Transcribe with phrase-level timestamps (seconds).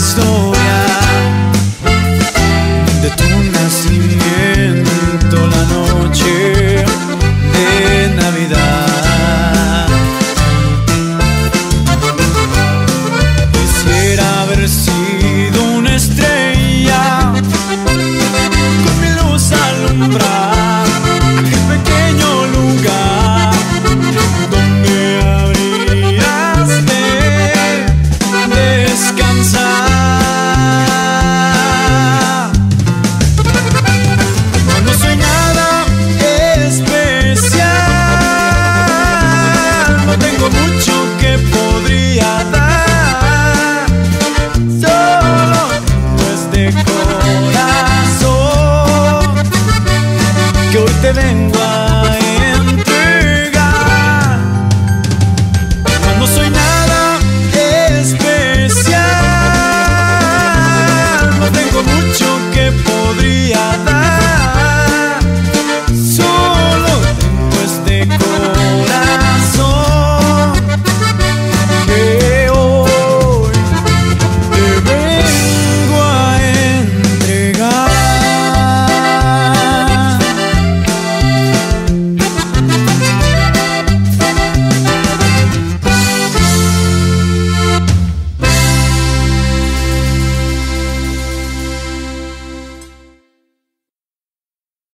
[0.00, 0.69] storia